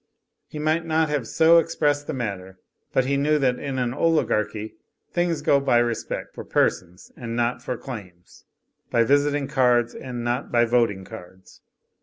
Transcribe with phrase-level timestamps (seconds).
[0.47, 2.57] He might not so have expressed the matter,
[2.91, 4.73] but he knew that in an oligarchy
[5.11, 8.45] things go by respect for persons and not for claims;
[8.89, 11.61] by visiting cards and not by voting cards.